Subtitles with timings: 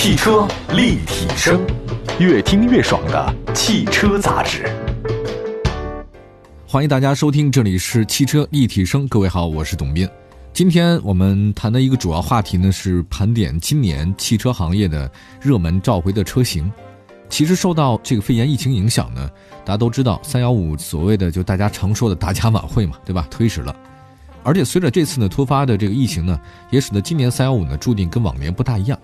[0.00, 1.60] 汽车立体声，
[2.20, 4.64] 越听越爽的汽车杂志。
[6.68, 9.08] 欢迎大家收听，这里是汽车立体声。
[9.08, 10.08] 各位好，我是董斌。
[10.52, 16.70] 今天我们谈的一个主要话题呢，是盘点今年汽车行业的热门召回的车型。
[17.28, 19.28] 其实受到这个肺炎疫情影响呢，
[19.64, 23.26] 大家都知道三幺五所谓的就大家常说的打假晚会嘛，对吧？
[23.28, 23.74] 推迟了。
[24.44, 26.40] 而且随着这次呢突发的这个疫情呢，
[26.70, 28.96] 也使得今年三幺五呢注定跟往年不大一样，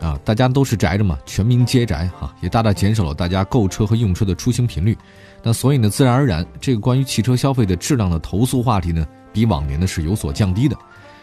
[0.00, 4.96] 啊，大家都是宅着嘛，全民皆宅哈，也大大减少了大家购车和用车的出行频率。
[5.42, 10.76] 那所以呢，自然而然，这个关于汽车消费的质量的投诉话题呢，比往年呢是有所降低的。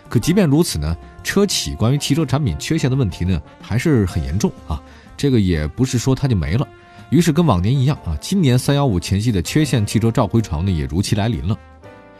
[0.09, 4.81] 可即便如此呢，车企关于汽车产品缺陷的问题呢，还是很严重啊。
[5.15, 6.67] 这个也不是说它就没了。
[7.09, 11.57] 于是跟往年一样啊，今年三幺五前夕的缺陷汽车召回潮呢，也如期来临了。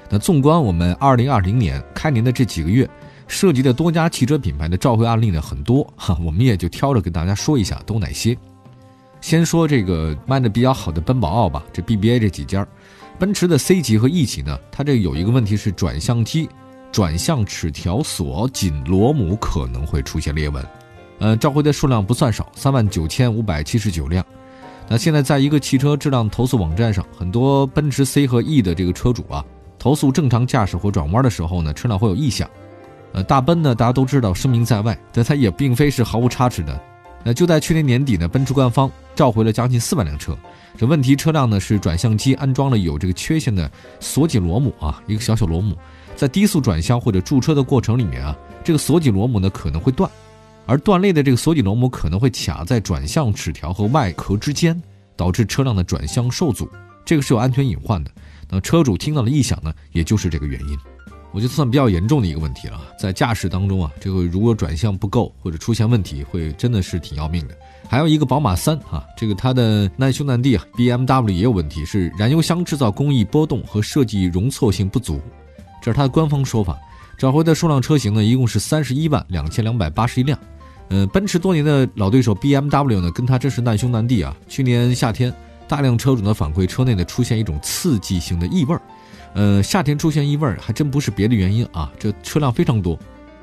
[0.10, 2.88] 那纵观我们二零二零年开年的这几个月，
[3.28, 8.38] 涉及的多家汽车品牌的召回案例呢很多哈，我们也就挑着跟大家说一下都哪些。
[9.22, 12.68] 先说这个卖的比较好的奔宝奥吧，这 BBA 这几家，
[13.18, 16.50] 奔驰的 C 级和 E 级呢，它这有一个问题是转向机、
[16.92, 20.66] 转向齿条锁紧螺母可能会出现裂纹，
[21.20, 24.26] 呃，召回的数量不算少，三万九千五百七十九辆。
[24.90, 29.44] 那现在在一个汽车质量投诉网站上，很多奔驰 C 和 E 的这个车主啊。
[29.80, 32.50] 投诉正常驾驶或转弯的时候呢，车辆会有异响。
[33.14, 36.82] 呃，大奔呢，大家都知道声名在外，但它也并非是毫无差池的。
[37.24, 40.38] 那就在去年年底呢，奔驰官方召回了将近四万辆车。
[40.78, 45.78] 这问题车辆呢是转向机安装了有这个缺陷的锁紧螺母啊，一个小小螺母，
[46.16, 50.10] 在低速转向或者驻车的过程里面啊，这个锁紧螺母呢可能会断，
[50.66, 54.82] 而断裂的这个锁紧螺母可能会卡在转向齿条和外壳之间，
[55.16, 56.68] 导致车辆的转向受阻，
[57.06, 58.12] 这个是有安全隐患的。
[58.50, 60.78] 那车主听到了异响呢，也就是这个原因。
[61.34, 67.58] 我觉得算比较严重的一个问题了，在驾驶当中啊，这个如果转向不够或者出现问题，会真的是挺要命的。
[67.90, 75.20] 还有一个宝马三啊，这个它的难兄难弟啊，BMW 也有问题，是燃油箱制造工艺波动和设计容错性不足，
[75.82, 76.78] 这是它的官方说法。
[77.18, 80.38] 召回的数量车型呢，一共是三十一万两千两百八十一辆。
[80.90, 84.36] 嗯，奔驰多年的老对手 BMW 呢，跟它真是难兄难弟啊。
[84.48, 85.34] 去年夏天。
[85.68, 88.82] 大量车主的反馈，车内呢出现一种刺激性的异味儿，
[89.34, 92.98] 呃，夏天出现异味儿还真不是别的原因啊，这车辆非常多。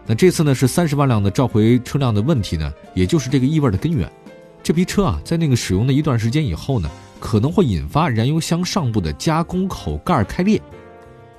[0.07, 4.11] 那这次呢是三十万辆的召回车辆的问题呢，也就是这个异味的根源。
[4.63, 10.61] 这批车啊，在那个使用的一段时间以后呢，可能会引发燃油箱上部的加工口盖开裂，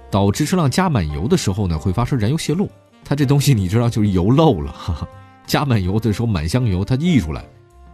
[0.09, 2.67] 导致车辆加满油的时候呢，会发生燃油泄漏。
[3.03, 5.07] 它这东西你知道就是油漏了，哈哈，
[5.45, 7.45] 加满油的时候满箱油它溢出来。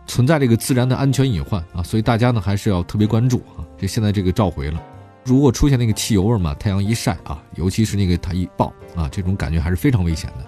[0.07, 3.61] 存在这个自燃的安全隐患啊，所以大家呢还是要特别关注啊。
[3.77, 4.81] 这现在这个召回了，
[5.23, 10.45] 如果出现那个汽油味嘛，太阳一晒啊，尤其是那个它一爆啊，这种感觉还是非常危险的。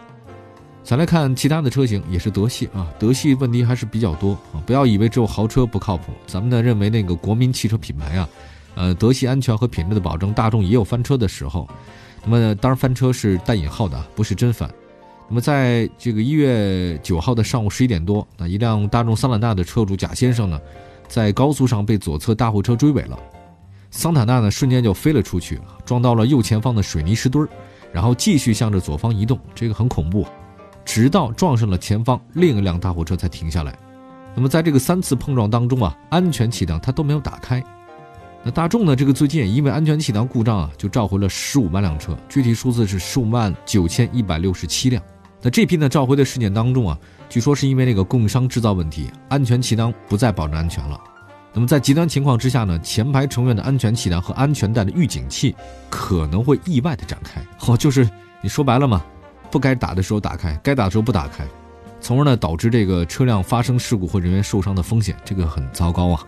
[0.84, 4.64] 再来看其他的车型，也是德系啊，德系问题还是比较多啊。
[4.66, 8.30] 不要以为只有豪车不靠谱，咱们呢认为那个国民汽车品牌啊，
[8.76, 11.70] 呃，德系安全和品质的保证，大众也有翻车的时候。
[12.24, 14.70] 那么当然翻车是带引号的，不是真翻。
[15.30, 20.60] 那么，在这个一月九号的上午十一点多，那一辆大众桑塔纳的车主贾先生呢，
[21.08, 23.20] 在高速上被左侧大货车追尾了，
[23.92, 27.50] 桑塔纳呢瞬间就飞了出去，撞到了右前方的水泥石墩儿，
[27.94, 30.26] 然后继续向着左方移动，这个很恐怖，
[30.84, 33.78] 直到撞上了前方另一辆大货车才停下来。
[34.36, 37.64] 那么在这个三次碰撞当中啊，安全气囊它都没有打开。
[38.44, 45.04] 那大众呢，这个最近因为安全气囊故障啊，就召回了十五万辆车，具体数字是十五万九千一百六十七辆。
[45.42, 46.98] 那这批呢召回的事件当中啊，
[47.30, 51.00] 据说是因为那个供应商制造问题，安全气囊不再保证安全了。
[51.54, 55.56] 那么在极端情况之下呢，前排成员的安全气囊和安全带的预警器
[55.90, 57.42] 可能会意外的展开。
[57.68, 58.08] 哦，就是
[58.42, 59.04] 你说白了嘛，
[59.50, 61.48] 不该打的时候打开，该打的时候不打开，
[62.00, 66.24] 从而呢导致这个车辆发生事故或人员受伤的风险，这个很糟糕啊。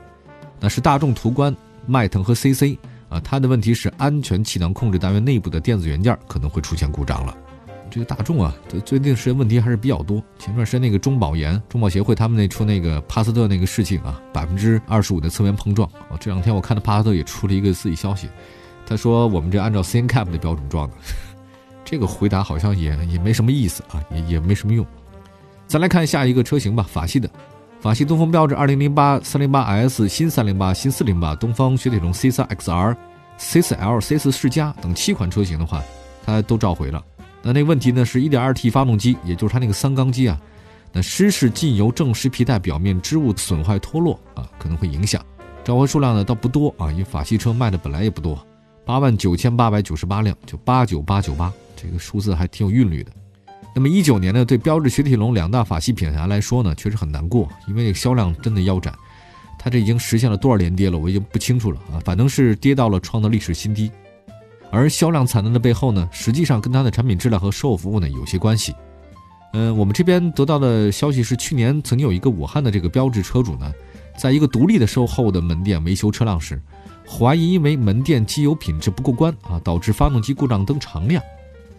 [0.60, 1.56] 那是大众途观、
[1.86, 2.78] 迈腾和 CC
[3.10, 7.38] 啊，它的问题是安全气囊控制单元内部的电子元件可能会出现故障了。
[7.92, 10.24] 这个大众啊，这最近时间问题还是比较多。
[10.40, 16.16] 前段时间那个中保研、中保协会他们那出那个帕萨特那个事情啊，百分之二十五的侧面碰撞啊。
[16.20, 18.30] 这两天我看到帕萨特也出了一个自己消息，
[18.88, 20.96] 他说我们这按照 C N CAP 的标准撞的。
[21.84, 24.86] 这个回答好像也也没什么意思啊，也也没什么用。
[25.68, 27.30] 再来看下一个车型吧，法系的，
[27.82, 32.96] 法系东风标致二零零八、三零八 S、新三零八、新四零八、东风雪铁龙 C 三 X R、
[33.38, 35.84] C 四 L、C 四世嘉等七款车型的话，
[36.26, 37.04] 它都召回了。
[37.44, 38.06] 那那个问题呢？
[38.06, 40.40] 是 1.2T 发动机，也就是它那个三缸机啊，
[40.94, 45.26] 那湿式进油正时皮带表面织物损坏脱落啊，可能会影响。
[45.64, 48.46] 召回数量呢倒不多啊，因为法系车卖的本来也不多，
[48.86, 53.12] 八万九千八百九十八辆，就八九八九八，这个数字还挺有韵律的。
[53.74, 58.94] 那么一九年呢，对标致、雪铁龙两大法系品牌来说呢，确实很难过，因为这个销量真的腰斩。
[59.58, 63.90] 它这已经实现了多少连跌了，我已经不清楚了啊，反正是跌到了创的历史新低。
[64.72, 68.74] 而销量惨淡的背后呢，实际上跟它的产品质量和售后服务呢有些关系。
[69.54, 73.70] 嗯，我们这边得到的消息是，去年曾经有一个武汉的这个标致车主呢，
[74.18, 76.62] 在一个独立的售后的门店维修车辆时，
[77.06, 81.22] 怀疑因为门店机油品质不过关啊，导致发动机故障灯常亮。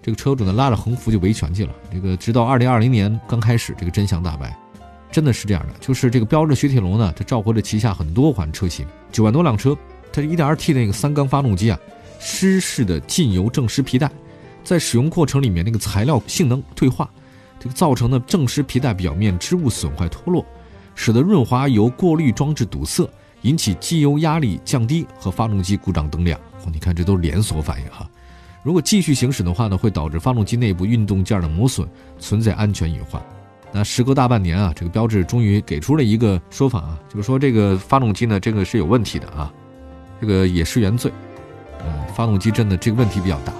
[0.02, 1.72] 这个车主呢拉着横幅就维权去了。
[1.90, 4.54] 这个直到二零二零年刚开始，这个真相大白，
[5.10, 9.74] 真的是这样的，就是这个标致雪铁龙呢，它召回了旗下很多款车型，九万多辆车，
[10.12, 11.78] 它一点二 T 那个三缸发动机啊，
[12.24, 14.08] 湿式的进油正湿皮带，
[14.62, 17.10] 在使用过程里面那个材料性能退化。
[17.58, 20.46] 这个造成的正湿皮带表面织物损坏脱落，
[20.94, 23.08] 使得润滑油过滤装置堵塞，
[23.42, 26.38] 引起机油压力降低和发动机故障灯亮。
[26.64, 28.08] 哦，你看这都是连锁反应哈。
[28.62, 31.88] 如果继续行驶的话呢，会导致发动机内部运动件的磨损，
[32.20, 33.20] 存在安全隐患。
[33.72, 39.52] 那时隔大半年啊，这个标志终于给出了一个说法啊，就是说这个发动机呢，这个是有问题的啊，
[40.20, 41.10] 这个也是原罪。
[41.84, 43.52] 嗯，发动机真的这个问题比较大。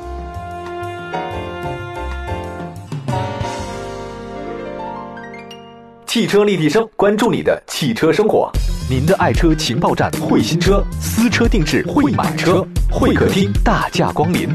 [6.07, 8.53] 汽车立体声，关注你的汽车生活。
[8.91, 14.55] 您的爱车情报站，会新车，私车定制，会买车，会客厅大驾光临。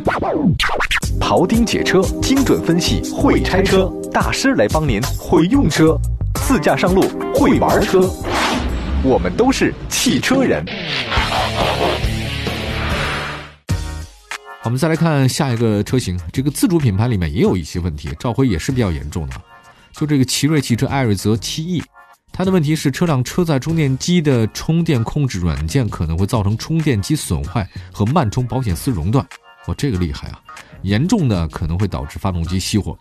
[1.20, 5.98] 庖丁解车，精准分析，会拆车大师来帮您，会用车，
[6.36, 7.02] 自驾上路，
[7.34, 8.08] 会玩车。
[9.04, 10.64] 我们都是汽车人。
[14.68, 19.42] 我们再来看下一个车型，这个自主品牌里面也有一些问题，召回也是比较严重的。
[19.94, 21.82] 就这个奇瑞汽车艾瑞泽七 E，
[22.34, 29.26] 它的问题是车辆车载充电机的充电控制软件可能会造成充电机损坏和慢充保险丝熔断。
[29.68, 30.42] 哇，这个厉害啊！
[30.82, 32.94] 严重的可能会导致发动机熄火。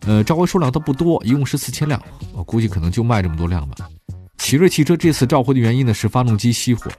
[0.00, 1.98] 呃，召回数量都不多，一共是四千辆，
[2.34, 3.88] 我估计可能就卖这么多辆吧。
[4.36, 6.90] 奇瑞汽车这次召回的原因呢是发动机熄火，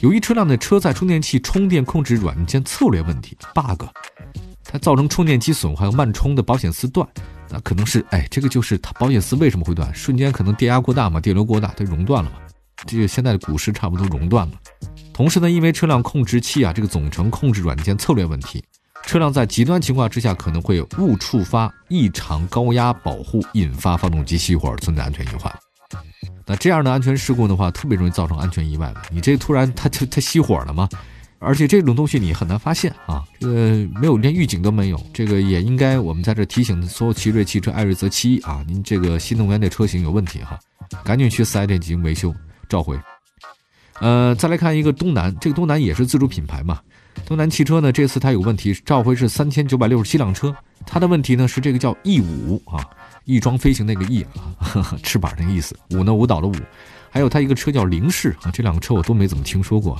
[0.00, 3.84] 由于车辆的车载充电器充电控制软件策略问题 bug，
[4.64, 7.08] 它造成充电机损坏和慢充的保险丝断。
[7.48, 9.94] 那可能是，哎，这个就是它保险丝为什么会断？
[9.94, 12.36] 瞬间可能电压过大嘛，电流过大，它熔断了嘛。
[12.86, 14.54] 这个现在的股市差不多熔断了。
[15.12, 18.62] 同时呢，因为车辆控制器啊，这个总成控制软件策略问题，
[19.06, 25.50] 车辆在极端情况之下可能会误触发异常高压保护，引发发动机熄火，存在安全隐患。
[26.46, 28.92] 那这样的安全事故的话，特别容易造成安全意外。
[29.10, 30.88] 你这突然它它它熄火了吗？
[31.40, 33.54] 而且这种东西你很难发现啊，这个
[34.00, 40.58] 没有连预警都没有，这个也应该我们在这提醒所有奇瑞汽车艾瑞泽七啊，您这个新能源的车型有问题哈，
[41.04, 42.34] 赶紧去四 S 店进行维修
[42.66, 42.98] 召回。
[44.00, 46.80] 呃，再来看一个东南，这个东南也是自主品牌嘛，
[47.26, 50.54] 东南汽车呢这次它有问题，召回是三千九百六十七辆车，
[50.86, 52.88] 它的问题呢是这个叫 E 五啊，
[53.24, 56.54] 翼装飞行那个翼啊， 翅膀那个意思，舞呢舞蹈的舞，
[57.10, 59.98] 还有它一个车叫凌仕啊，这两个车我都没怎么听说过。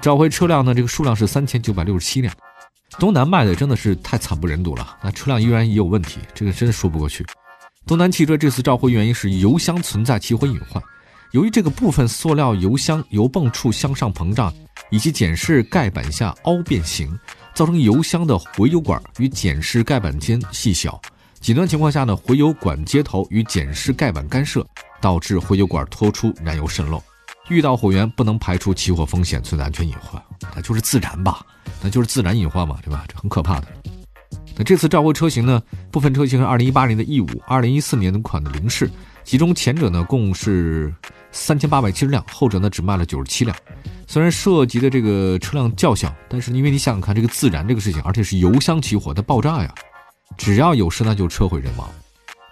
[0.00, 2.34] 召回车辆呢，这个数量是三千九百六十七辆，
[2.98, 4.96] 东南卖的真的是太惨不忍睹了。
[5.02, 7.24] 那车辆依然也有问题，这个真说不过去。
[7.86, 10.82] 东南汽车这次召回原因是油箱存在起火隐患，
[11.32, 14.52] 由于这个部分塑料油箱油泵处向上膨胀，
[14.90, 17.18] 以及检视盖板下凹变形，
[17.54, 21.00] 造成油箱的回油管与检视盖板间细小，
[21.44, 24.66] 极端情况下呢，回油管接头与检视盖板干涉，
[24.98, 27.02] 导致回油管脱出，燃油渗漏。
[27.50, 30.22] 遇到火源不能排除起火风险，存在安全隐患，
[30.56, 31.44] 那就是自燃吧？
[31.82, 33.04] 那就是自燃隐患嘛，对吧？
[33.06, 33.66] 这很可怕的。
[34.56, 38.90] 那这次召回车型呢，部分车型是二零一八年的 E 五，二零一四年款的凌仕，
[39.22, 40.94] 其中前者呢共是
[41.30, 43.54] 三千八百七十辆，后者呢只卖了九十七辆。
[44.06, 49.74] 虽然涉及的这个车辆较小，但是因为你想想看，这个自燃这个事情，而且是油箱起火，它爆炸呀，
[50.36, 51.88] 只要有事那就车毁人亡。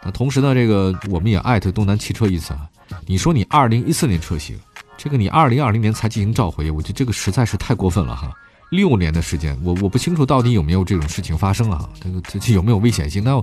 [0.05, 2.69] 那同时呢，这个我们也艾特东南汽车一次啊，
[3.07, 4.59] 你说你二零一四年车型。
[4.99, 8.31] 这个你二零二零年才进行召回，我觉得这个实在是太过分了哈！
[8.71, 11.89] 六年的时间，我我不清楚到底有没有这种事情发生啊？
[12.01, 13.25] 这个这这有没有危险性？
[13.25, 13.43] 那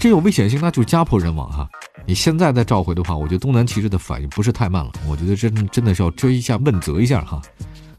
[0.00, 1.68] 这有危险性，那就家破人亡哈！
[2.04, 7.40] 你现在再召回的话，我觉得东南汽车的反应不是太慢了，我觉得真真的是要追一下问责一下哈。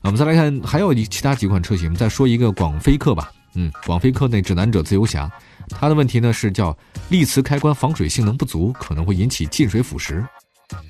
[0.02, 3.32] 我们再来看，还有其他几款车型，再说一个广菲客吧。
[3.56, 5.32] 嗯，广飞客那指南者自由侠，
[5.70, 6.76] 它的问题呢是叫
[7.10, 10.26] 力磁开关防水性能不足，可能会引起进水腐蚀。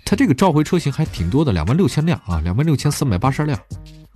[0.05, 3.60] 它这个召回车型还挺多的，两万六千辆啊，两万六千三百八十辆。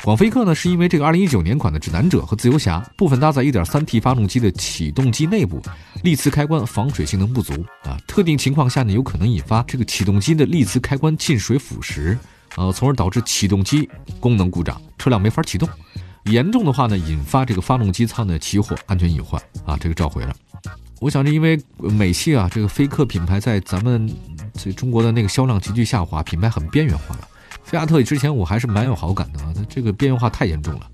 [0.04, 5.60] 广飞客呢，是因为这个二零一九年款的指南者和自由侠部分搭载一点三 T 发动机的启动机内部
[6.04, 12.16] 力磁开关防水性能不足啊，特定情况下呢，有可能引发这个启动机的力磁开关进水腐蚀，
[12.56, 13.90] 呃，从而导致启动机
[14.20, 15.68] 功能故障，车辆没法启动。
[16.30, 20.36] 严重的话呢，引发这个发动机舱的起火，安全隐患啊，这个召回了。
[21.00, 24.12] 我想是因为美系啊，这个菲克品牌在咱们
[24.54, 27.28] 这中国的那个销量急剧下滑，品牌很边缘化了。
[27.64, 30.90] 菲亚特之前我还是蛮有好感的啊，它这个边缘化太严重了。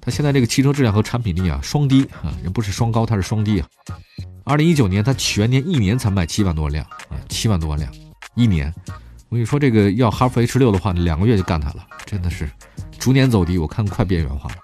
[0.00, 3.66] 它现在这个汽车质量和产品力啊双低啊，也不是双高，它是双低啊。
[4.44, 7.92] 二零一九年它全年一年才卖七万多辆啊，七万多万辆
[8.34, 8.72] 一年。
[9.28, 12.48] 我跟你说，这个要哈弗 H 六的话，两个月就干它了，真的是
[12.98, 14.56] 逐年走低，我看快边缘化了。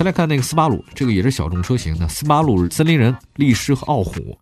[0.00, 4.34] 再来看那个斯巴鲁，这个也是小众车型的斯巴鲁森林人、力狮和傲虎，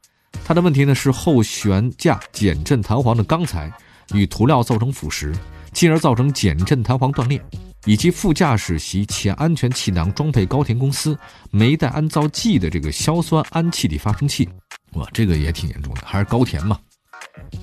[0.45, 3.69] 它的问题呢是后悬架减震弹簧的钢材
[4.15, 5.35] 与涂料造成腐蚀，
[5.73, 7.43] 进而造成减震弹簧断裂，
[7.87, 11.19] 以及副驾驶席前安全气囊装配高田公司
[11.51, 14.49] 没带安造剂的这个硝酸铵气体发生器，
[14.93, 16.79] 哇，这个也挺严重的，还是高田嘛。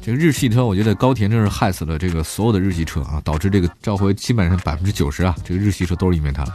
[0.02, 6.46] 这个日系车，我觉得高田真是害死了这个所有的日系车啊，导致这个召回基本上百分之九十啊，这个日系车都是因为它。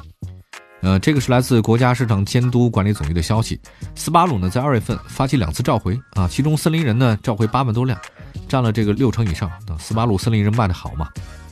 [0.83, 3.61] 呃，这个是来自国家市场监督管理总局的消息。
[3.95, 8.01] 斯巴鲁呢，在二月份发起两次召回啊，其中森林人呢召回八万多辆，
[8.49, 9.51] 占了这个六成以上。
[9.79, 11.07] 斯巴鲁森林人卖的好嘛？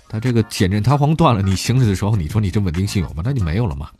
[0.08, 3.22] 它这个减震弹簧断了，你行驶的时候，你说你这稳定性有吗？
[3.22, 3.90] 那就没有了嘛。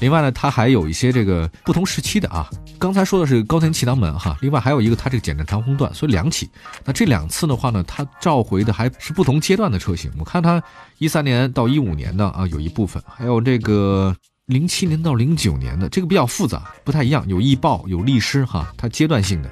[0.00, 6.50] 另外呢，它还有一些这个不同时期的啊，刚才说的是高田气囊门哈，另外还有一个它这个减震弹簧断，所以两起。
[6.84, 10.10] 那这两次的话呢，它召回的还是不同阶段的车型。
[10.18, 10.60] 我看它
[10.98, 14.12] 一三年到一五年的啊，有一部分，还有这个。
[14.50, 19.50] 零七年到零九年的这个比较复杂，不太一样，有易爆，有力狮哈，它阶段性的，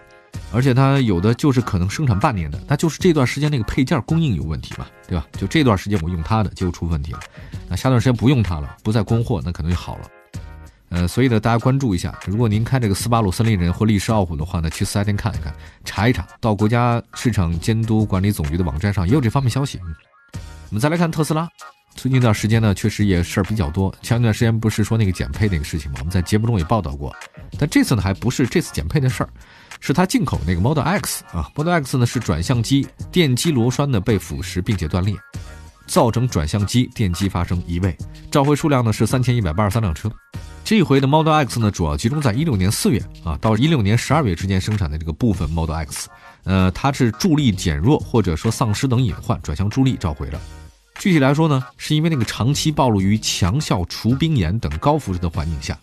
[0.53, 5.25] 而且它有的就是可能生产半年的，它就是这段时间那个配件供应有问题嘛，对吧？
[5.39, 7.21] 就这段时间我用它的，结果出问题了，
[7.69, 10.11] 那下段时间不用它了，不再供货，那可能就好了。
[10.89, 19.79] 呃，所以呢，大家关注一下，如果您开这个斯巴鲁森林人或力狮傲虎的话呢，去四 S 店看一看，查一查，到国家市场监督管理总局的网站上也有这方面消息。
[20.35, 21.49] 我们再来看特斯拉。
[21.99, 23.93] 最近一段时间呢，确实也事儿比较多。
[24.03, 25.97] 前一段时间不是说那个减配那个事情吗？
[25.99, 27.13] 我们在节目中也报道过。
[27.59, 29.29] 但这次呢，还不是这次减配的事儿，
[29.81, 31.51] 是它进口那个 Model X 啊。
[31.57, 35.13] Model X 呢是转向机电机螺栓呢被腐蚀并且断裂，
[35.89, 37.97] 造成转向机电机发生移位。
[38.31, 40.09] 召回数量呢是三千一百八十三辆车。
[40.63, 46.09] 这一回的 Model X 呢，主要集中在一六年四月啊到一六年十二月之间生产的这个部分 Model X，
[46.45, 50.41] 呃，它是助力减弱或者说丧失等隐患，转向助力召回了。
[50.99, 55.79] 具体来说呢，是因为那个长期暴露于强效除冰盐等高辐射的环境下，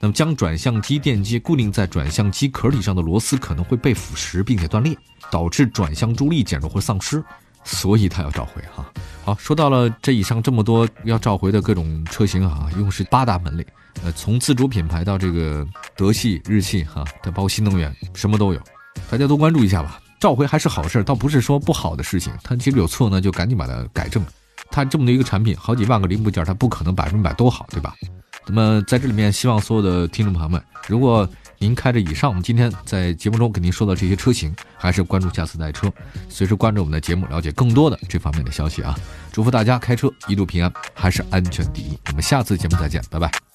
[0.00, 4.94] 那么将转向机电机固定在转向机壳体上的螺丝可能会被腐蚀并且断裂，
[5.30, 7.24] 导致转向助力减弱或丧失，
[7.64, 8.84] 所以它要召回哈。
[9.24, 13.66] 好，说到了这以上这么多要召回的各种车型啊，一共是八大门类，
[14.04, 18.60] 呃，从自主品牌到这个德系、日系哈，它包括新能源，什么都有，
[19.10, 19.98] 大家都关注一下吧。
[20.20, 24.22] 召回还是好事，倒不是说不好的事情，它其实有错呢，就赶紧把它改正。
[24.70, 27.94] 它这么的一个产品，好几万个零部件，它不可能百分百都好，对吧？
[28.46, 35.92] 那么在这里面，希望所有的听众朋友们，如果您开着以上我们今天在节目中给您说到这些车型，还是关注下次代车，
[36.28, 38.98] 随时关注我们的节目，了解更多的这方面的消息啊！
[39.30, 41.98] 祝福大家开车一路平安，还是安全第一。
[42.08, 43.49] 我们下次节目再见，拜拜。